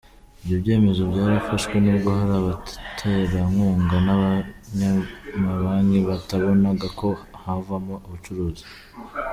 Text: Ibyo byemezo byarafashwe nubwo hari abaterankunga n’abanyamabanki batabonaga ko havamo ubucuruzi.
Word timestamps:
Ibyo 0.41 0.55
byemezo 0.61 1.01
byarafashwe 1.11 1.75
nubwo 1.83 2.09
hari 2.17 2.33
abaterankunga 2.39 3.95
n’abanyamabanki 4.05 5.99
batabonaga 6.09 6.87
ko 6.99 7.09
havamo 7.43 7.95
ubucuruzi. 8.07 8.65